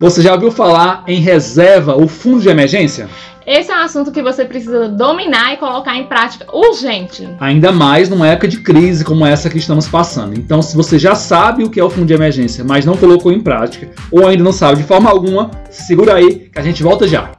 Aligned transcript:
Você 0.00 0.22
já 0.22 0.32
ouviu 0.32 0.52
falar 0.52 1.02
em 1.08 1.18
reserva, 1.18 1.96
o 1.96 2.06
fundo 2.06 2.40
de 2.40 2.48
emergência? 2.48 3.08
Esse 3.44 3.72
é 3.72 3.76
um 3.76 3.80
assunto 3.80 4.12
que 4.12 4.22
você 4.22 4.44
precisa 4.44 4.88
dominar 4.88 5.54
e 5.54 5.56
colocar 5.56 5.96
em 5.96 6.04
prática 6.04 6.46
urgente. 6.56 7.28
Ainda 7.40 7.72
mais 7.72 8.08
numa 8.08 8.28
época 8.28 8.46
de 8.46 8.60
crise 8.60 9.04
como 9.04 9.26
essa 9.26 9.50
que 9.50 9.58
estamos 9.58 9.88
passando. 9.88 10.38
Então, 10.38 10.62
se 10.62 10.76
você 10.76 11.00
já 11.00 11.16
sabe 11.16 11.64
o 11.64 11.68
que 11.68 11.80
é 11.80 11.84
o 11.84 11.90
fundo 11.90 12.06
de 12.06 12.14
emergência, 12.14 12.62
mas 12.62 12.84
não 12.84 12.96
colocou 12.96 13.32
em 13.32 13.40
prática, 13.40 13.90
ou 14.08 14.24
ainda 14.24 14.44
não 14.44 14.52
sabe 14.52 14.76
de 14.76 14.84
forma 14.84 15.10
alguma, 15.10 15.50
segura 15.68 16.14
aí 16.14 16.48
que 16.48 16.60
a 16.60 16.62
gente 16.62 16.80
volta 16.80 17.08
já. 17.08 17.32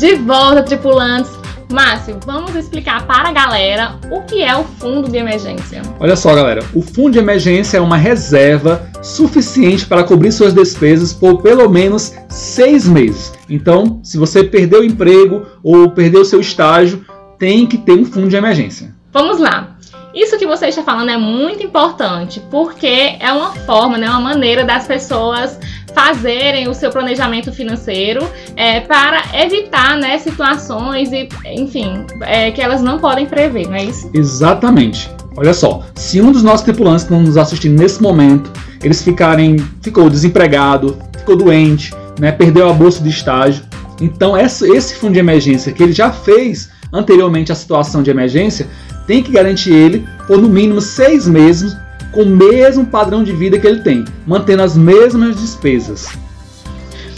De 0.00 0.14
volta, 0.14 0.62
tripulantes! 0.62 1.30
Márcio, 1.70 2.18
vamos 2.24 2.54
explicar 2.54 3.06
para 3.06 3.28
a 3.28 3.32
galera 3.32 3.98
o 4.10 4.22
que 4.22 4.42
é 4.42 4.56
o 4.56 4.64
fundo 4.64 5.10
de 5.10 5.18
emergência. 5.18 5.82
Olha 6.00 6.16
só, 6.16 6.34
galera, 6.34 6.64
o 6.74 6.80
fundo 6.80 7.10
de 7.10 7.18
emergência 7.18 7.76
é 7.76 7.80
uma 7.82 7.98
reserva 7.98 8.88
suficiente 9.02 9.84
para 9.84 10.02
cobrir 10.02 10.32
suas 10.32 10.54
despesas 10.54 11.12
por 11.12 11.42
pelo 11.42 11.68
menos 11.68 12.14
seis 12.30 12.88
meses. 12.88 13.34
Então, 13.46 14.00
se 14.02 14.16
você 14.16 14.42
perdeu 14.42 14.80
o 14.80 14.84
emprego 14.84 15.44
ou 15.62 15.90
perdeu 15.90 16.24
seu 16.24 16.40
estágio, 16.40 17.04
tem 17.38 17.66
que 17.66 17.76
ter 17.76 17.92
um 17.92 18.06
fundo 18.06 18.28
de 18.30 18.36
emergência. 18.36 18.94
Vamos 19.12 19.38
lá. 19.38 19.76
Isso 20.14 20.38
que 20.38 20.46
você 20.46 20.66
está 20.66 20.82
falando 20.82 21.10
é 21.10 21.16
muito 21.16 21.62
importante, 21.62 22.42
porque 22.50 23.16
é 23.20 23.32
uma 23.32 23.52
forma, 23.52 23.96
né, 23.96 24.08
uma 24.08 24.18
maneira 24.18 24.64
das 24.64 24.86
pessoas 24.86 25.58
fazerem 25.94 26.68
o 26.68 26.74
seu 26.74 26.90
planejamento 26.90 27.52
financeiro 27.52 28.26
é, 28.56 28.80
para 28.80 29.22
evitar 29.42 29.96
né, 29.96 30.18
situações 30.18 31.10
e, 31.12 31.28
enfim, 31.46 32.04
é, 32.22 32.50
que 32.50 32.60
elas 32.60 32.82
não 32.82 32.98
podem 32.98 33.26
prever, 33.26 33.66
não 33.66 33.74
é 33.74 33.84
isso? 33.84 34.10
Exatamente. 34.14 35.10
Olha 35.36 35.54
só, 35.54 35.82
se 35.94 36.20
um 36.20 36.32
dos 36.32 36.42
nossos 36.42 36.62
tripulantes 36.62 37.04
que 37.04 37.12
estão 37.12 37.24
nos 37.24 37.36
assistindo 37.36 37.78
nesse 37.78 38.02
momento, 38.02 38.50
eles 38.82 39.02
ficarem, 39.02 39.56
ficou 39.80 40.10
desempregado, 40.10 40.98
ficou 41.18 41.36
doente, 41.36 41.94
né, 42.18 42.32
perdeu 42.32 42.68
a 42.68 42.72
bolsa 42.72 43.02
de 43.02 43.08
estágio, 43.10 43.64
então 44.00 44.36
esse 44.36 44.94
fundo 44.96 45.12
de 45.12 45.18
emergência 45.18 45.72
que 45.72 45.82
ele 45.82 45.92
já 45.92 46.10
fez 46.10 46.70
anteriormente 46.92 47.52
à 47.52 47.54
situação 47.54 48.02
de 48.02 48.10
emergência, 48.10 48.66
tem 49.06 49.22
que 49.22 49.32
garantir 49.32 49.72
ele 49.72 50.06
por 50.26 50.38
no 50.38 50.48
mínimo 50.48 50.80
seis 50.80 51.26
meses 51.26 51.76
com 52.12 52.22
o 52.22 52.26
mesmo 52.26 52.86
padrão 52.86 53.22
de 53.22 53.32
vida 53.32 53.58
que 53.58 53.66
ele 53.66 53.80
tem, 53.80 54.04
mantendo 54.26 54.62
as 54.62 54.76
mesmas 54.76 55.40
despesas. 55.40 56.08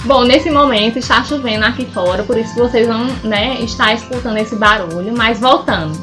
Bom, 0.04 0.24
nesse 0.24 0.50
momento 0.50 0.98
está 0.98 1.22
chovendo 1.22 1.64
aqui 1.64 1.86
fora, 1.86 2.24
por 2.24 2.36
isso 2.36 2.54
vocês 2.54 2.88
vão 2.88 3.06
né, 3.22 3.60
estar 3.60 3.94
escutando 3.94 4.36
esse 4.36 4.56
barulho, 4.56 5.14
mas 5.16 5.38
voltando. 5.38 5.96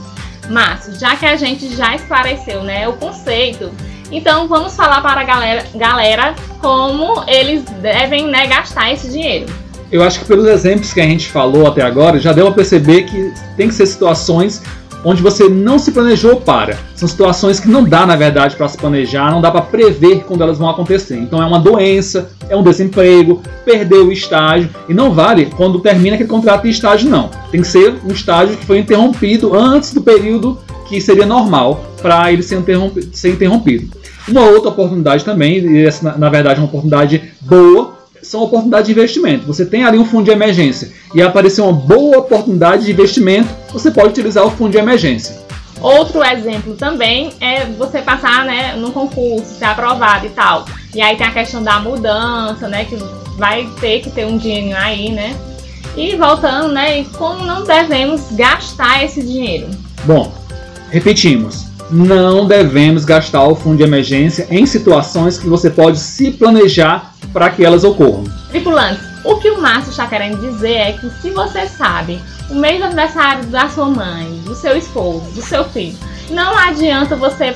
Márcio, 0.49 0.97
já 0.97 1.15
que 1.15 1.25
a 1.25 1.35
gente 1.35 1.75
já 1.75 1.95
esclareceu 1.95 2.63
né, 2.63 2.87
o 2.87 2.93
conceito, 2.93 3.69
então 4.11 4.47
vamos 4.47 4.75
falar 4.75 5.01
para 5.01 5.21
a 5.21 5.23
galera, 5.23 5.65
galera 5.75 6.35
como 6.59 7.23
eles 7.27 7.63
devem 7.81 8.27
né, 8.27 8.47
gastar 8.47 8.91
esse 8.91 9.09
dinheiro. 9.09 9.47
Eu 9.91 10.03
acho 10.03 10.19
que 10.19 10.25
pelos 10.25 10.47
exemplos 10.47 10.93
que 10.93 11.01
a 11.01 11.05
gente 11.05 11.27
falou 11.27 11.67
até 11.67 11.81
agora, 11.81 12.19
já 12.19 12.31
deu 12.31 12.47
a 12.47 12.51
perceber 12.51 13.03
que 13.03 13.33
tem 13.57 13.67
que 13.67 13.73
ser 13.73 13.85
situações 13.85 14.61
onde 15.03 15.21
você 15.21 15.47
não 15.47 15.79
se 15.79 15.91
planejou 15.91 16.37
para. 16.37 16.77
São 16.95 17.07
situações 17.07 17.59
que 17.59 17.69
não 17.69 17.83
dá, 17.83 18.05
na 18.05 18.15
verdade, 18.15 18.55
para 18.55 18.67
se 18.67 18.77
planejar, 18.77 19.31
não 19.31 19.41
dá 19.41 19.51
para 19.51 19.61
prever 19.61 20.23
quando 20.27 20.41
elas 20.41 20.57
vão 20.57 20.69
acontecer. 20.69 21.17
Então 21.17 21.41
é 21.41 21.45
uma 21.45 21.59
doença, 21.59 22.31
é 22.49 22.55
um 22.55 22.63
desemprego, 22.63 23.41
perdeu 23.63 24.07
o 24.07 24.11
estágio, 24.11 24.69
e 24.87 24.93
não 24.93 25.11
vale 25.11 25.47
quando 25.47 25.79
termina 25.79 26.15
aquele 26.15 26.29
contrato 26.29 26.63
de 26.63 26.69
estágio, 26.69 27.09
não. 27.09 27.29
Tem 27.51 27.61
que 27.61 27.67
ser 27.67 27.95
um 28.03 28.11
estágio 28.11 28.57
que 28.57 28.65
foi 28.65 28.79
interrompido 28.79 29.55
antes 29.55 29.93
do 29.93 30.01
período 30.01 30.57
que 30.87 30.99
seria 30.99 31.25
normal 31.25 31.85
para 32.01 32.31
ele 32.31 32.41
ser 32.41 32.59
ser 33.13 33.29
interrompido. 33.29 33.95
Uma 34.27 34.45
outra 34.45 34.69
oportunidade 34.69 35.23
também, 35.23 35.59
e 35.59 35.85
essa 35.85 36.17
na 36.17 36.29
verdade 36.29 36.59
é 36.59 36.61
uma 36.61 36.67
oportunidade 36.67 37.31
boa, 37.41 37.98
são 38.21 38.41
oportunidades 38.41 38.87
de 38.87 38.91
investimento. 38.91 39.45
Você 39.45 39.65
tem 39.65 39.83
ali 39.83 39.97
um 39.97 40.05
fundo 40.05 40.25
de 40.25 40.31
emergência 40.31 40.91
e 41.13 41.21
aparecer 41.21 41.61
uma 41.61 41.73
boa 41.73 42.19
oportunidade 42.19 42.85
de 42.85 42.91
investimento, 42.91 43.49
você 43.71 43.91
pode 43.91 44.09
utilizar 44.09 44.45
o 44.45 44.51
fundo 44.51 44.71
de 44.71 44.77
emergência. 44.77 45.37
Outro 45.81 46.23
exemplo 46.23 46.75
também 46.75 47.31
é 47.39 47.65
você 47.65 48.01
passar 48.01 48.43
né, 48.45 48.75
num 48.75 48.91
concurso, 48.91 49.55
ser 49.57 49.65
aprovado 49.65 50.25
e 50.25 50.29
tal. 50.29 50.65
E 50.93 51.01
aí 51.01 51.15
tem 51.15 51.25
a 51.25 51.31
questão 51.31 51.63
da 51.63 51.79
mudança, 51.79 52.67
né? 52.67 52.85
Que 52.85 52.97
vai 53.37 53.69
ter 53.79 54.01
que 54.01 54.09
ter 54.09 54.25
um 54.25 54.37
dinheiro 54.37 54.77
aí, 54.77 55.11
né? 55.11 55.35
E 55.95 56.15
voltando, 56.15 56.73
né? 56.73 57.03
Como 57.17 57.45
não 57.45 57.63
devemos 57.63 58.31
gastar 58.31 59.03
esse 59.03 59.21
dinheiro? 59.21 59.67
Bom, 60.03 60.33
repetimos. 60.89 61.67
Não 61.89 62.45
devemos 62.45 63.05
gastar 63.05 63.47
o 63.47 63.55
fundo 63.55 63.77
de 63.77 63.83
emergência 63.83 64.47
em 64.51 64.65
situações 64.65 65.37
que 65.37 65.47
você 65.47 65.69
pode 65.69 65.97
se 65.97 66.31
planejar 66.31 67.08
para 67.31 67.49
que 67.49 67.63
elas 67.63 67.83
ocorram. 67.83 68.23
Tripulantes, 68.49 69.03
o 69.23 69.35
que 69.35 69.49
o 69.49 69.61
Márcio 69.61 69.91
está 69.91 70.07
querendo 70.07 70.39
dizer 70.39 70.73
é 70.73 70.93
que 70.93 71.09
se 71.21 71.29
você 71.31 71.67
sabe 71.67 72.21
o 72.49 72.55
mês 72.55 72.79
do 72.79 72.85
aniversário 72.85 73.45
da 73.45 73.69
sua 73.69 73.85
mãe, 73.89 74.41
do 74.45 74.55
seu 74.55 74.77
esposo, 74.77 75.29
do 75.31 75.41
seu 75.41 75.63
filho, 75.65 75.97
não 76.29 76.57
adianta 76.57 77.15
você 77.15 77.53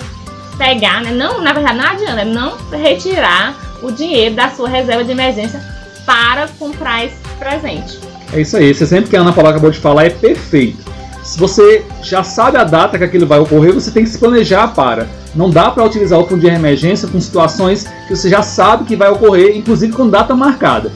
pegar, 0.58 1.02
né? 1.02 1.12
Não, 1.12 1.42
na 1.42 1.54
verdade, 1.54 1.78
não 1.78 1.86
adianta 1.86 2.26
não 2.26 2.58
retirar 2.72 3.56
o 3.82 3.92
dinheiro 3.92 4.36
da 4.36 4.50
sua 4.50 4.70
reserva 4.70 5.04
de 5.04 5.12
emergência 5.12 5.62
para 6.06 6.48
comprar 6.60 7.06
esse 7.06 7.18
presente. 7.40 8.00
É 8.32 8.42
isso 8.42 8.58
aí, 8.58 8.70
esse 8.70 8.84
exemplo 8.84 9.10
que 9.10 9.16
a 9.16 9.22
Ana 9.22 9.34
Paula 9.34 9.52
acabou 9.52 9.72
de 9.72 9.80
falar 9.80 10.06
é 10.06 10.10
perfeito. 10.10 10.93
Se 11.24 11.40
você 11.40 11.86
já 12.02 12.22
sabe 12.22 12.58
a 12.58 12.66
data 12.66 12.98
que 12.98 13.04
aquilo 13.04 13.26
vai 13.26 13.40
ocorrer, 13.40 13.74
você 13.74 13.90
tem 13.90 14.04
que 14.04 14.10
se 14.10 14.18
planejar 14.18 14.68
para. 14.68 15.08
Não 15.34 15.50
dá 15.50 15.72
para 15.72 15.84
utilizar 15.84 16.20
o 16.20 16.28
fundo 16.28 16.42
de 16.42 16.48
emergência 16.48 17.08
com 17.08 17.20
situações 17.20 17.88
que 18.08 18.16
você 18.16 18.30
já 18.30 18.42
sabe 18.42 18.84
que 18.84 18.96
vai 18.96 19.10
ocorrer, 19.10 19.56
inclusive 19.56 19.94
com 19.94 20.10
data 20.10 20.36
marcada. 20.36 20.92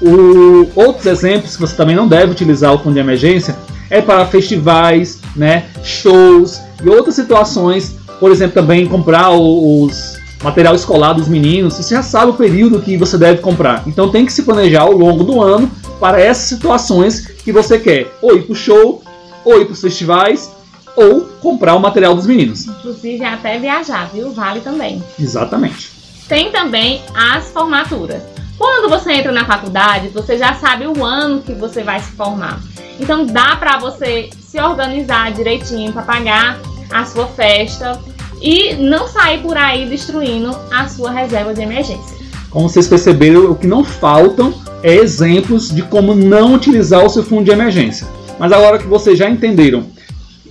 O, 0.00 0.68
outros 0.74 1.06
exemplos 1.06 1.56
que 1.56 1.62
você 1.62 1.74
também 1.74 1.96
não 1.96 2.06
deve 2.06 2.32
utilizar 2.32 2.74
o 2.74 2.78
fundo 2.78 2.92
de 2.92 3.00
emergência 3.00 3.56
é 3.88 4.02
para 4.02 4.26
festivais, 4.26 5.20
né, 5.34 5.64
shows 5.82 6.60
e 6.84 6.88
outras 6.88 7.14
situações. 7.14 7.96
Por 8.20 8.30
exemplo, 8.30 8.54
também 8.54 8.86
comprar 8.86 9.30
os 9.30 10.16
material 10.44 10.74
escolar 10.74 11.14
dos 11.14 11.28
meninos. 11.28 11.74
Você 11.74 11.94
já 11.94 12.02
sabe 12.02 12.30
o 12.30 12.34
período 12.34 12.80
que 12.80 12.96
você 12.96 13.16
deve 13.16 13.40
comprar. 13.40 13.82
Então 13.86 14.10
tem 14.10 14.26
que 14.26 14.32
se 14.32 14.42
planejar 14.42 14.82
ao 14.82 14.92
longo 14.92 15.24
do 15.24 15.40
ano 15.40 15.70
para 15.98 16.20
essas 16.20 16.46
situações 16.46 17.26
que 17.26 17.50
você 17.50 17.78
quer 17.78 18.12
ou 18.20 18.36
ir 18.36 18.42
para 18.42 18.52
o 18.52 18.56
show 18.56 19.02
ou 19.46 19.60
ir 19.60 19.64
para 19.64 19.74
os 19.74 19.80
festivais, 19.80 20.50
ou 20.96 21.20
comprar 21.40 21.76
o 21.76 21.80
material 21.80 22.14
dos 22.14 22.26
meninos. 22.26 22.66
Inclusive 22.66 23.24
até 23.24 23.58
viajar, 23.58 24.10
viu? 24.12 24.32
Vale 24.32 24.60
também. 24.60 25.02
Exatamente. 25.18 25.92
Tem 26.28 26.50
também 26.50 27.00
as 27.14 27.48
formaturas. 27.50 28.22
Quando 28.58 28.88
você 28.88 29.12
entra 29.12 29.30
na 29.30 29.44
faculdade, 29.44 30.08
você 30.08 30.36
já 30.36 30.54
sabe 30.54 30.86
o 30.86 31.04
ano 31.04 31.42
que 31.42 31.52
você 31.52 31.84
vai 31.84 32.00
se 32.00 32.10
formar. 32.12 32.60
Então 32.98 33.24
dá 33.24 33.54
para 33.56 33.78
você 33.78 34.30
se 34.40 34.58
organizar 34.60 35.32
direitinho 35.32 35.92
para 35.92 36.02
pagar 36.02 36.58
a 36.90 37.04
sua 37.04 37.26
festa 37.26 38.00
e 38.40 38.74
não 38.74 39.06
sair 39.06 39.42
por 39.42 39.56
aí 39.56 39.88
destruindo 39.88 40.56
a 40.72 40.88
sua 40.88 41.10
reserva 41.12 41.54
de 41.54 41.62
emergência. 41.62 42.16
Como 42.50 42.68
vocês 42.68 42.88
perceberam, 42.88 43.50
o 43.50 43.54
que 43.54 43.66
não 43.66 43.84
faltam 43.84 44.54
é 44.82 44.94
exemplos 44.94 45.68
de 45.68 45.82
como 45.82 46.14
não 46.14 46.54
utilizar 46.54 47.04
o 47.04 47.10
seu 47.10 47.22
fundo 47.22 47.44
de 47.44 47.50
emergência. 47.50 48.06
Mas 48.38 48.52
agora 48.52 48.78
que 48.78 48.86
vocês 48.86 49.18
já 49.18 49.28
entenderam 49.28 49.86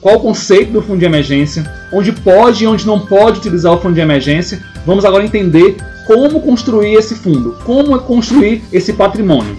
qual 0.02 0.18
o 0.18 0.20
conceito 0.20 0.72
do 0.72 0.82
fundo 0.82 1.00
de 1.00 1.06
emergência, 1.06 1.64
onde 1.92 2.12
pode 2.12 2.64
e 2.64 2.68
onde 2.68 2.86
não 2.86 3.00
pode 3.00 3.40
utilizar 3.40 3.74
o 3.74 3.80
fundo 3.80 3.96
de 3.96 4.02
emergência, 4.02 4.64
vamos 4.86 5.04
agora 5.04 5.24
entender 5.24 5.78
como 6.06 6.42
construir 6.42 6.94
esse 6.94 7.16
fundo, 7.16 7.58
como 7.66 7.98
construir 8.00 8.64
esse 8.72 8.94
patrimônio. 8.94 9.58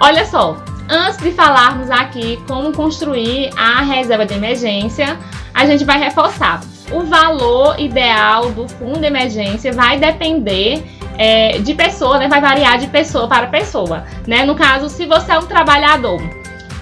Olha 0.00 0.24
só, 0.24 0.56
antes 0.88 1.18
de 1.18 1.30
falarmos 1.30 1.90
aqui 1.90 2.38
como 2.46 2.72
construir 2.72 3.50
a 3.56 3.82
reserva 3.82 4.24
de 4.24 4.34
emergência, 4.34 5.18
a 5.52 5.66
gente 5.66 5.84
vai 5.84 5.98
reforçar. 5.98 6.60
O 6.90 7.02
valor 7.02 7.78
ideal 7.78 8.50
do 8.52 8.68
fundo 8.68 9.00
de 9.00 9.06
emergência 9.06 9.72
vai 9.72 9.98
depender 9.98 10.84
é, 11.18 11.58
de 11.58 11.74
pessoa, 11.74 12.18
né? 12.18 12.28
vai 12.28 12.40
variar 12.40 12.78
de 12.78 12.86
pessoa 12.86 13.26
para 13.26 13.48
pessoa. 13.48 14.04
Né? 14.26 14.44
No 14.44 14.54
caso, 14.54 14.88
se 14.88 15.04
você 15.04 15.32
é 15.32 15.38
um 15.38 15.46
trabalhador 15.46 16.20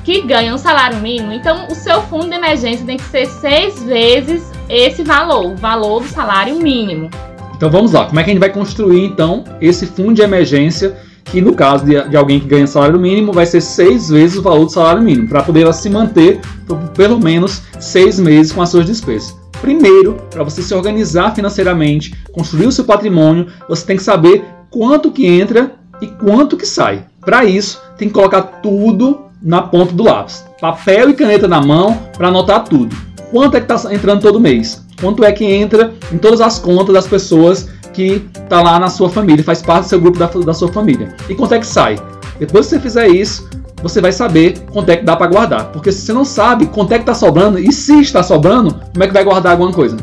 que 0.05 0.21
ganha 0.21 0.55
um 0.55 0.59
salário 0.59 0.99
mínimo, 1.01 1.33
então 1.33 1.67
o 1.69 1.75
seu 1.75 2.03
fundo 2.03 2.29
de 2.29 2.35
emergência 2.35 2.85
tem 2.85 2.99
que 2.99 3.05
ser 3.05 3.27
seis 3.27 3.83
vezes 3.83 4.53
esse 4.69 5.03
valor, 5.03 5.53
o 5.53 5.57
valor 5.57 6.03
do 6.03 6.09
salário 6.09 6.57
mínimo. 6.57 7.11
Então 7.57 7.71
vamos 7.71 7.93
lá, 7.93 8.05
como 8.07 8.21
é 8.21 8.23
que 8.23 8.31
a 8.31 8.33
gente 8.33 8.41
vai 8.41 8.53
construir 8.53 9.05
então 9.05 9.45
esse 9.61 9.87
fundo 9.87 10.15
de 10.15 10.23
emergência 10.23 10.97
que 11.25 11.41
no 11.41 11.55
caso 11.55 11.87
de, 11.87 12.09
de 12.09 12.17
alguém 12.17 12.39
que 12.39 12.47
ganha 12.47 12.67
salário 12.67 12.99
mínimo 12.99 13.33
vai 13.33 13.47
ser 13.47 13.61
seis 13.61 14.11
vezes 14.11 14.37
o 14.37 14.43
valor 14.43 14.67
do 14.67 14.71
salário 14.71 15.03
mínimo 15.03 15.29
para 15.29 15.43
poder 15.43 15.63
ela 15.63 15.73
se 15.73 15.89
manter 15.89 16.41
por 16.67 16.79
pelo 16.91 17.19
menos 17.19 17.63
seis 17.81 18.21
meses 18.21 18.53
com 18.53 18.61
as 18.61 18.69
suas 18.69 18.85
despesas. 18.85 19.35
Primeiro, 19.61 20.19
para 20.31 20.45
você 20.45 20.63
se 20.63 20.75
organizar 20.75 21.35
financeiramente, 21.35 22.15
construir 22.33 22.67
o 22.67 22.73
seu 22.73 22.85
patrimônio, 22.85 23.47
você 23.67 23.87
tem 23.87 23.97
que 23.97 24.03
saber 24.03 24.45
quanto 24.71 25.11
que 25.11 25.27
entra 25.27 25.73
e 26.03 26.07
quanto 26.07 26.57
que 26.57 26.67
sai. 26.67 27.07
Para 27.21 27.47
isso, 27.47 27.81
tem 27.97 28.09
que 28.09 28.15
colocar 28.15 28.43
tudo 28.43 29.24
na 29.45 29.61
ponta 29.61 29.93
do 29.93 30.03
lápis. 30.03 30.45
Papel 30.59 31.11
e 31.11 31.15
caneta 31.15 31.47
na 31.47 31.61
mão 31.61 31.97
para 32.17 32.29
anotar 32.29 32.65
tudo. 32.65 32.97
Quanto 33.31 33.57
é 33.57 33.61
que 33.61 33.71
está 33.71 33.93
entrando 33.93 34.23
todo 34.23 34.41
mês? 34.41 34.83
Quanto 34.99 35.23
é 35.23 35.31
que 35.33 35.45
entra 35.45 35.93
em 36.11 36.17
todas 36.17 36.41
as 36.41 36.59
contas 36.59 36.95
das 36.95 37.07
pessoas 37.07 37.69
que 37.93 38.21
tá 38.49 38.63
lá 38.63 38.79
na 38.81 38.89
sua 38.89 39.09
família, 39.09 39.45
faz 39.45 39.63
parte 39.63 39.85
do 39.85 39.89
seu 39.89 40.01
grupo 40.01 40.19
da, 40.19 40.27
da 40.27 40.55
sua 40.55 40.69
família. 40.69 41.15
E 41.29 41.35
quanto 41.35 41.55
é 41.55 41.59
que 41.61 41.67
sai? 41.67 41.97
Depois 42.39 42.67
que 42.67 42.75
você 42.75 42.81
fizer 42.81 43.09
isso, 43.09 43.49
você 43.83 44.01
vai 44.01 44.13
saber 44.13 44.59
quanto 44.73 44.89
é 44.89 44.97
que 44.97 45.05
dá 45.05 45.15
para 45.15 45.29
guardar. 45.29 45.67
Porque 45.67 45.93
se 45.93 46.01
você 46.01 46.13
não 46.13 46.25
sabe 46.25 46.67
quanto 46.67 46.93
é 46.93 46.97
que 46.97 47.03
está 47.03 47.15
sobrando 47.15 47.59
e 47.59 47.71
se 47.73 48.01
está 48.01 48.23
sobrando, 48.23 48.75
como 48.93 49.05
é 49.05 49.07
que 49.07 49.13
vai 49.13 49.23
guardar 49.23 49.53
alguma 49.53 49.73
coisa? 49.73 49.97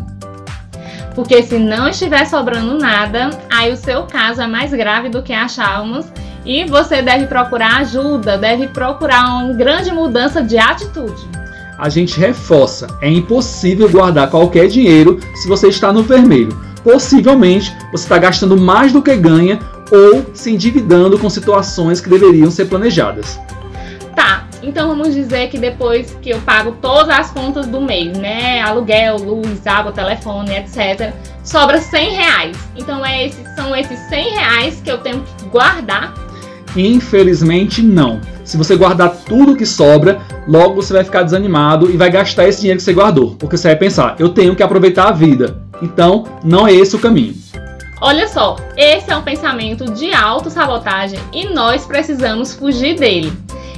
Porque 1.13 1.43
se 1.43 1.59
não 1.59 1.89
estiver 1.89 2.25
sobrando 2.25 2.77
nada, 2.77 3.31
aí 3.51 3.73
o 3.73 3.75
seu 3.75 4.03
caso 4.03 4.41
é 4.41 4.47
mais 4.47 4.71
grave 4.71 5.09
do 5.09 5.21
que 5.21 5.33
achávamos 5.33 6.05
e 6.45 6.65
você 6.65 7.01
deve 7.01 7.27
procurar 7.27 7.77
ajuda, 7.77 8.37
deve 8.37 8.67
procurar 8.67 9.25
uma 9.35 9.53
grande 9.53 9.91
mudança 9.91 10.41
de 10.41 10.57
atitude. 10.57 11.29
A 11.77 11.89
gente 11.89 12.19
reforça: 12.19 12.87
é 13.01 13.09
impossível 13.09 13.89
guardar 13.89 14.29
qualquer 14.29 14.67
dinheiro 14.67 15.19
se 15.35 15.47
você 15.47 15.67
está 15.67 15.91
no 15.91 16.03
vermelho. 16.03 16.57
Possivelmente 16.83 17.75
você 17.91 18.05
está 18.05 18.17
gastando 18.17 18.57
mais 18.57 18.91
do 18.91 19.01
que 19.01 19.15
ganha 19.15 19.59
ou 19.91 20.25
se 20.33 20.51
endividando 20.51 21.19
com 21.19 21.29
situações 21.29 22.01
que 22.01 22.09
deveriam 22.09 22.49
ser 22.49 22.65
planejadas. 22.65 23.39
Tá, 24.15 24.47
então 24.63 24.87
vamos 24.87 25.13
dizer 25.13 25.49
que 25.49 25.57
depois 25.59 26.17
que 26.21 26.31
eu 26.31 26.39
pago 26.41 26.75
todas 26.81 27.09
as 27.09 27.31
contas 27.31 27.67
do 27.67 27.81
mês, 27.81 28.17
né? 28.17 28.61
Aluguel, 28.61 29.17
luz, 29.17 29.65
água, 29.67 29.91
telefone, 29.91 30.55
etc., 30.55 31.13
sobra 31.43 31.79
100 31.79 32.09
reais. 32.11 32.57
Então 32.75 33.05
é 33.05 33.27
esse, 33.27 33.43
são 33.55 33.75
esses 33.75 33.99
100 34.09 34.29
reais 34.31 34.81
que 34.83 34.89
eu 34.89 34.97
tenho 34.99 35.23
que 35.23 35.45
guardar 35.45 36.30
Infelizmente, 36.75 37.81
não. 37.81 38.21
Se 38.43 38.57
você 38.57 38.75
guardar 38.75 39.15
tudo 39.25 39.55
que 39.55 39.65
sobra, 39.65 40.21
logo 40.47 40.75
você 40.75 40.93
vai 40.93 41.03
ficar 41.03 41.23
desanimado 41.23 41.89
e 41.91 41.97
vai 41.97 42.09
gastar 42.09 42.47
esse 42.47 42.61
dinheiro 42.61 42.77
que 42.77 42.83
você 42.83 42.93
guardou. 42.93 43.35
Porque 43.35 43.57
você 43.57 43.69
vai 43.69 43.77
pensar, 43.77 44.15
eu 44.19 44.29
tenho 44.29 44.55
que 44.55 44.63
aproveitar 44.63 45.09
a 45.09 45.11
vida. 45.11 45.61
Então, 45.81 46.25
não 46.43 46.67
é 46.67 46.73
esse 46.73 46.95
o 46.95 46.99
caminho. 46.99 47.35
Olha 47.99 48.27
só, 48.27 48.55
esse 48.75 49.11
é 49.11 49.15
um 49.15 49.21
pensamento 49.21 49.85
de 49.85 50.11
autossabotagem 50.13 51.19
e 51.31 51.53
nós 51.53 51.85
precisamos 51.85 52.53
fugir 52.53 52.95
dele. 52.95 53.31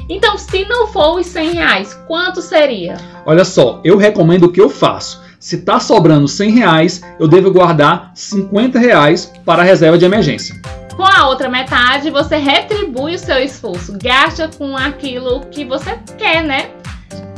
Então, 0.07 0.37
se 0.37 0.65
não 0.65 0.87
for 0.87 1.19
os 1.19 1.25
100 1.27 1.51
reais, 1.51 1.93
quanto 2.07 2.41
seria? 2.41 2.97
Olha 3.25 3.43
só, 3.43 3.79
eu 3.83 3.97
recomendo 3.97 4.45
o 4.45 4.51
que 4.51 4.61
eu 4.61 4.69
faço. 4.69 5.21
Se 5.39 5.57
está 5.57 5.79
sobrando 5.79 6.27
100 6.27 6.51
reais, 6.51 7.01
eu 7.19 7.27
devo 7.27 7.51
guardar 7.51 8.11
50 8.15 8.79
reais 8.79 9.31
para 9.45 9.61
a 9.61 9.65
reserva 9.65 9.97
de 9.97 10.05
emergência. 10.05 10.55
Com 10.95 11.03
a 11.03 11.27
outra 11.27 11.49
metade, 11.49 12.09
você 12.11 12.37
retribui 12.37 13.15
o 13.15 13.19
seu 13.19 13.39
esforço, 13.39 13.97
gasta 14.01 14.47
com 14.47 14.77
aquilo 14.77 15.41
que 15.51 15.65
você 15.65 15.97
quer, 16.17 16.43
né? 16.43 16.69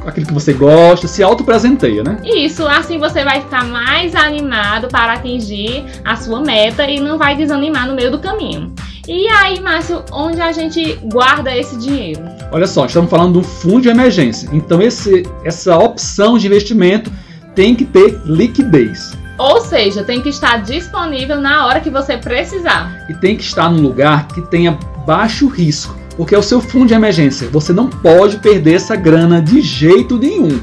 Aquilo 0.05 0.27
que 0.27 0.33
você 0.33 0.53
gosta, 0.53 1.07
se 1.07 1.23
autopresenteia, 1.23 2.03
né? 2.03 2.17
Isso, 2.23 2.67
assim 2.67 2.99
você 2.99 3.23
vai 3.23 3.41
ficar 3.41 3.65
mais 3.65 4.13
animado 4.13 4.87
para 4.87 5.13
atingir 5.13 5.83
a 6.03 6.15
sua 6.15 6.41
meta 6.41 6.83
e 6.83 6.99
não 6.99 7.17
vai 7.17 7.35
desanimar 7.35 7.87
no 7.87 7.95
meio 7.95 8.11
do 8.11 8.19
caminho. 8.19 8.73
E 9.07 9.27
aí, 9.29 9.59
Márcio, 9.59 10.03
onde 10.11 10.41
a 10.41 10.51
gente 10.51 10.95
guarda 11.03 11.55
esse 11.55 11.77
dinheiro? 11.77 12.21
Olha 12.51 12.67
só, 12.67 12.85
estamos 12.85 13.09
falando 13.09 13.33
de 13.33 13.39
um 13.39 13.43
fundo 13.43 13.81
de 13.81 13.89
emergência. 13.89 14.49
Então, 14.51 14.81
esse, 14.81 15.23
essa 15.43 15.77
opção 15.77 16.37
de 16.37 16.47
investimento 16.47 17.11
tem 17.55 17.75
que 17.75 17.85
ter 17.85 18.19
liquidez. 18.25 19.15
Ou 19.37 19.59
seja, 19.59 20.03
tem 20.03 20.21
que 20.21 20.29
estar 20.29 20.61
disponível 20.61 21.41
na 21.41 21.65
hora 21.65 21.81
que 21.81 21.89
você 21.89 22.17
precisar. 22.17 23.05
E 23.09 23.13
tem 23.13 23.35
que 23.35 23.43
estar 23.43 23.69
num 23.69 23.81
lugar 23.81 24.27
que 24.27 24.41
tenha 24.41 24.77
baixo 25.05 25.47
risco, 25.47 25.95
porque 26.15 26.33
é 26.33 26.37
o 26.37 26.43
seu 26.43 26.61
fundo 26.61 26.87
de 26.87 26.93
emergência. 26.93 27.49
Você 27.49 27.73
não 27.73 27.89
pode 27.89 28.37
perder 28.37 28.75
essa 28.75 28.95
grana 28.95 29.41
de 29.41 29.61
jeito 29.61 30.17
nenhum. 30.17 30.59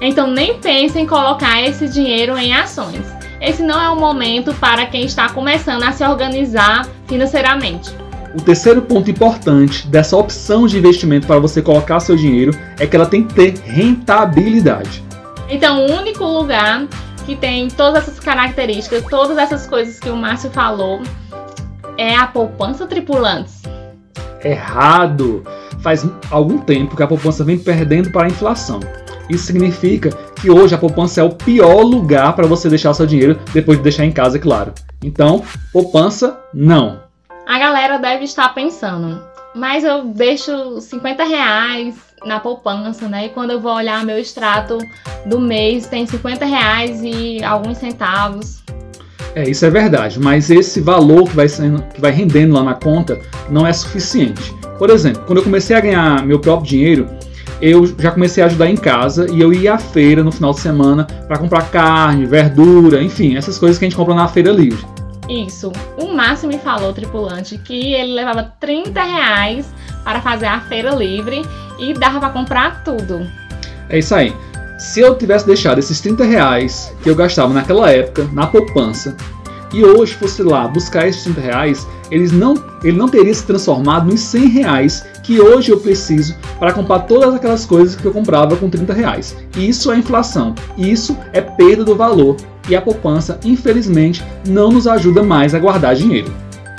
Então 0.00 0.30
nem 0.30 0.58
pense 0.58 0.98
em 0.98 1.06
colocar 1.06 1.62
esse 1.62 1.88
dinheiro 1.88 2.36
em 2.36 2.52
ações. 2.52 3.06
Esse 3.40 3.62
não 3.62 3.80
é 3.80 3.88
o 3.88 3.96
momento 3.96 4.52
para 4.54 4.86
quem 4.86 5.04
está 5.04 5.28
começando 5.28 5.84
a 5.84 5.92
se 5.92 6.04
organizar 6.04 6.88
financeiramente. 7.06 7.90
O 8.34 8.42
terceiro 8.42 8.82
ponto 8.82 9.10
importante 9.10 9.86
dessa 9.86 10.16
opção 10.16 10.66
de 10.66 10.76
investimento 10.76 11.26
para 11.26 11.38
você 11.38 11.62
colocar 11.62 12.00
seu 12.00 12.16
dinheiro 12.16 12.52
é 12.78 12.86
que 12.86 12.94
ela 12.94 13.06
tem 13.06 13.22
que 13.22 13.32
ter 13.32 13.54
rentabilidade. 13.64 15.04
Então, 15.48 15.86
o 15.86 15.92
único 15.92 16.24
lugar 16.24 16.86
que 17.28 17.36
tem 17.36 17.68
todas 17.68 18.04
essas 18.04 18.18
características, 18.18 19.04
todas 19.04 19.36
essas 19.36 19.66
coisas 19.66 20.00
que 20.00 20.08
o 20.08 20.16
Márcio 20.16 20.50
falou, 20.50 21.02
é 21.98 22.16
a 22.16 22.26
poupança 22.26 22.86
tripulantes. 22.86 23.64
Errado! 24.42 25.44
Faz 25.82 26.06
algum 26.30 26.56
tempo 26.56 26.96
que 26.96 27.02
a 27.02 27.06
poupança 27.06 27.44
vem 27.44 27.58
perdendo 27.58 28.10
para 28.10 28.26
a 28.26 28.30
inflação. 28.30 28.80
Isso 29.28 29.44
significa 29.44 30.08
que 30.40 30.50
hoje 30.50 30.74
a 30.74 30.78
poupança 30.78 31.20
é 31.20 31.22
o 31.22 31.28
pior 31.28 31.82
lugar 31.82 32.34
para 32.34 32.46
você 32.46 32.66
deixar 32.70 32.94
seu 32.94 33.04
dinheiro 33.04 33.38
depois 33.52 33.76
de 33.76 33.84
deixar 33.84 34.06
em 34.06 34.12
casa, 34.12 34.38
é 34.38 34.40
claro. 34.40 34.72
Então, 35.04 35.44
poupança, 35.70 36.40
não. 36.54 37.02
A 37.46 37.58
galera 37.58 37.98
deve 37.98 38.24
estar 38.24 38.54
pensando, 38.54 39.22
mas 39.54 39.84
eu 39.84 40.06
deixo 40.06 40.80
50 40.80 41.24
reais 41.24 42.07
na 42.24 42.40
poupança, 42.40 43.08
né? 43.08 43.26
E 43.26 43.28
quando 43.30 43.50
eu 43.50 43.60
vou 43.60 43.74
olhar 43.74 44.04
meu 44.04 44.18
extrato 44.18 44.78
do 45.26 45.40
mês, 45.40 45.86
tem 45.86 46.06
50 46.06 46.44
reais 46.44 47.00
e 47.02 47.42
alguns 47.42 47.78
centavos. 47.78 48.62
É, 49.34 49.48
isso 49.48 49.64
é 49.64 49.70
verdade, 49.70 50.18
mas 50.18 50.50
esse 50.50 50.80
valor 50.80 51.28
que 51.28 51.36
vai, 51.36 51.48
sendo, 51.48 51.82
que 51.94 52.00
vai 52.00 52.10
rendendo 52.10 52.54
lá 52.54 52.62
na 52.62 52.74
conta 52.74 53.20
não 53.50 53.66
é 53.66 53.72
suficiente. 53.72 54.54
Por 54.78 54.90
exemplo, 54.90 55.22
quando 55.26 55.38
eu 55.38 55.44
comecei 55.44 55.76
a 55.76 55.80
ganhar 55.80 56.24
meu 56.24 56.38
próprio 56.38 56.68
dinheiro, 56.68 57.08
eu 57.60 57.86
já 57.98 58.10
comecei 58.10 58.42
a 58.42 58.46
ajudar 58.46 58.70
em 58.70 58.76
casa 58.76 59.26
e 59.30 59.40
eu 59.40 59.52
ia 59.52 59.74
à 59.74 59.78
feira 59.78 60.22
no 60.22 60.30
final 60.30 60.52
de 60.52 60.60
semana 60.60 61.04
para 61.04 61.38
comprar 61.38 61.70
carne, 61.70 62.24
verdura, 62.24 63.02
enfim, 63.02 63.36
essas 63.36 63.58
coisas 63.58 63.78
que 63.78 63.84
a 63.84 63.88
gente 63.88 63.96
compra 63.96 64.14
na 64.14 64.28
feira 64.28 64.52
livre. 64.52 64.84
Isso. 65.28 65.70
O 65.98 66.14
Márcio 66.14 66.48
me 66.48 66.58
falou, 66.58 66.92
tripulante, 66.92 67.58
que 67.58 67.92
ele 67.92 68.14
levava 68.14 68.54
30 68.58 69.02
reais 69.02 69.66
para 70.08 70.22
fazer 70.22 70.46
a 70.46 70.58
feira 70.58 70.94
livre 70.94 71.44
e 71.78 71.92
dava 71.92 72.18
para 72.18 72.30
comprar 72.30 72.82
tudo. 72.82 73.26
É 73.90 73.98
isso 73.98 74.14
aí. 74.14 74.34
Se 74.78 75.00
eu 75.00 75.14
tivesse 75.14 75.44
deixado 75.44 75.76
esses 75.76 76.00
30 76.00 76.24
reais 76.24 76.94
que 77.02 77.10
eu 77.10 77.14
gastava 77.14 77.52
naquela 77.52 77.90
época 77.90 78.26
na 78.32 78.46
poupança 78.46 79.14
e 79.70 79.84
hoje 79.84 80.14
fosse 80.14 80.42
lá 80.42 80.66
buscar 80.66 81.06
esses 81.06 81.24
30 81.24 81.40
reais, 81.42 81.86
eles 82.10 82.32
não, 82.32 82.54
ele 82.82 82.96
não 82.96 83.06
teria 83.06 83.34
se 83.34 83.44
transformado 83.44 84.06
nos 84.06 84.20
100 84.20 84.48
reais 84.48 85.06
que 85.22 85.38
hoje 85.42 85.72
eu 85.72 85.78
preciso 85.78 86.34
para 86.58 86.72
comprar 86.72 87.00
todas 87.00 87.34
aquelas 87.34 87.66
coisas 87.66 87.94
que 87.94 88.06
eu 88.06 88.12
comprava 88.12 88.56
com 88.56 88.70
30 88.70 88.94
reais. 88.94 89.36
Isso 89.58 89.92
é 89.92 89.98
inflação. 89.98 90.54
Isso 90.78 91.18
é 91.34 91.42
perda 91.42 91.84
do 91.84 91.94
valor. 91.94 92.34
E 92.66 92.74
a 92.74 92.80
poupança, 92.80 93.38
infelizmente, 93.44 94.24
não 94.48 94.72
nos 94.72 94.86
ajuda 94.86 95.22
mais 95.22 95.54
a 95.54 95.58
guardar 95.58 95.94
dinheiro. 95.94 96.32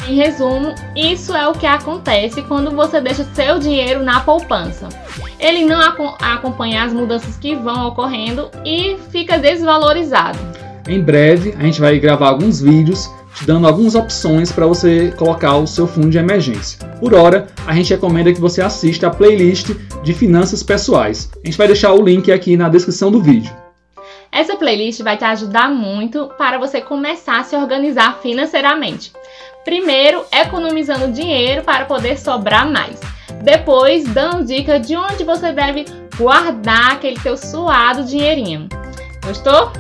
Em 0.10 0.16
resumo, 0.16 0.74
isso 0.96 1.36
é 1.36 1.48
o 1.48 1.54
que 1.54 1.68
acontece 1.68 2.42
quando 2.42 2.72
você 2.72 3.00
deixa 3.00 3.24
seu 3.36 3.60
dinheiro 3.60 4.04
na 4.04 4.20
poupança. 4.22 4.90
Ele 5.40 5.64
não 5.64 5.80
acompanha 6.20 6.84
as 6.84 6.92
mudanças 6.92 7.38
que 7.38 7.56
vão 7.56 7.90
ocorrendo 7.90 8.50
e 8.66 8.98
fica 9.12 9.38
desvalorizado. 9.38 10.40
Em 10.88 11.00
breve, 11.00 11.54
a 11.60 11.62
gente 11.62 11.80
vai 11.80 12.00
gravar 12.00 12.30
alguns 12.30 12.60
vídeos 12.60 13.08
te 13.36 13.46
dando 13.46 13.68
algumas 13.68 13.94
opções 13.94 14.52
para 14.52 14.66
você 14.66 15.14
colocar 15.16 15.58
o 15.58 15.68
seu 15.68 15.86
fundo 15.86 16.10
de 16.10 16.18
emergência. 16.18 16.80
Por 17.00 17.14
hora, 17.14 17.46
a 17.68 17.74
gente 17.76 17.94
recomenda 17.94 18.34
que 18.34 18.42
você 18.42 18.64
assista 18.64 19.06
a 19.06 19.12
playlist 19.12 19.70
de 20.04 20.14
finanças 20.16 20.64
pessoais. 20.64 21.30
A 21.36 21.46
gente 21.46 21.58
vai 21.58 21.68
deixar 21.68 21.94
o 21.94 22.04
link 22.04 22.32
aqui 22.32 22.58
na 22.58 22.68
descrição 22.68 23.12
do 23.12 23.22
vídeo. 23.22 23.56
Essa 24.32 24.56
playlist 24.56 25.02
vai 25.02 25.18
te 25.18 25.26
ajudar 25.26 25.70
muito 25.70 26.30
para 26.38 26.58
você 26.58 26.82
começar 26.82 27.40
a 27.40 27.44
se 27.44 27.56
organizar 27.56 28.20
financeiramente. 28.22 29.12
Primeiro, 29.70 30.26
economizando 30.32 31.12
dinheiro 31.12 31.62
para 31.62 31.86
poder 31.86 32.18
sobrar 32.18 32.68
mais. 32.68 33.00
Depois, 33.44 34.04
dando 34.06 34.44
dica 34.44 34.80
de 34.80 34.96
onde 34.96 35.24
você 35.24 35.54
deve 35.54 35.86
guardar 36.18 36.94
aquele 36.94 37.20
seu 37.20 37.38
suado 37.38 38.04
dinheirinho. 38.04 38.68
Gostou? 39.24 39.72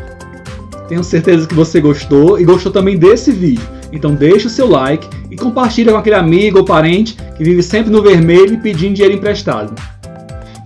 Tenho 0.87 1.03
certeza 1.03 1.47
que 1.47 1.55
você 1.55 1.81
gostou 1.81 2.39
e 2.39 2.45
gostou 2.45 2.71
também 2.71 2.99
desse 2.99 3.31
vídeo. 3.31 3.67
Então 3.91 4.13
deixa 4.13 4.45
o 4.45 4.51
seu 4.51 4.69
like 4.69 5.09
e 5.31 5.35
compartilha 5.35 5.91
com 5.91 5.97
aquele 5.97 6.17
amigo 6.17 6.59
ou 6.59 6.65
parente 6.65 7.17
que 7.35 7.43
vive 7.43 7.63
sempre 7.63 7.91
no 7.91 8.03
vermelho 8.03 8.53
e 8.53 8.57
pedindo 8.57 8.93
dinheiro 8.93 9.15
emprestado. 9.15 9.73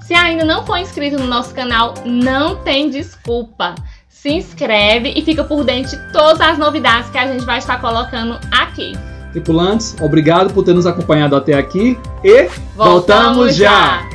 Se 0.02 0.14
ainda 0.14 0.44
não 0.44 0.66
for 0.66 0.76
inscrito 0.76 1.18
no 1.18 1.28
nosso 1.28 1.56
canal, 1.56 1.94
não 2.04 2.58
tem 2.58 2.90
desculpa 2.90 3.74
se 4.10 4.30
inscreve 4.30 5.14
e 5.18 5.22
fica 5.22 5.44
por 5.44 5.66
dentro 5.66 5.98
de 5.98 6.14
todas 6.14 6.40
as 6.40 6.58
novidades 6.58 7.10
que 7.10 7.18
a 7.18 7.28
gente 7.28 7.44
vai 7.44 7.58
estar 7.58 7.82
colocando 7.82 8.40
aqui. 8.52 8.94
Tripulantes, 9.34 9.96
obrigado 10.00 10.54
por 10.54 10.64
ter 10.64 10.74
nos 10.74 10.86
acompanhado 10.86 11.36
até 11.36 11.56
aqui 11.56 11.98
e 12.24 12.44
voltamos, 12.44 12.76
voltamos 12.76 13.56
já. 13.56 14.04
já. 14.10 14.14